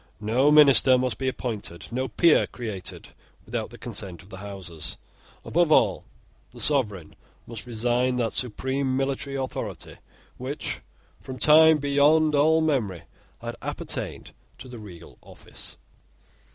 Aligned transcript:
No 0.19 0.51
minister 0.51 0.97
must 0.97 1.19
be 1.19 1.27
appointed, 1.27 1.85
no 1.91 2.07
peer 2.07 2.47
created, 2.47 3.09
without 3.45 3.69
the 3.69 3.77
consent 3.77 4.23
of 4.23 4.29
the 4.29 4.37
Houses. 4.37 4.97
Above 5.45 5.71
all, 5.71 6.05
the 6.49 6.59
sovereign 6.59 7.15
must 7.45 7.67
resign 7.67 8.15
that 8.15 8.33
supreme 8.33 8.97
military 8.97 9.35
authority 9.35 9.97
which, 10.37 10.79
from 11.21 11.37
time 11.37 11.77
beyond 11.77 12.33
all 12.33 12.61
memory, 12.61 13.03
had 13.41 13.55
appertained 13.61 14.31
to 14.57 14.67
the 14.67 14.79
regal 14.79 15.19
office. 15.21 15.77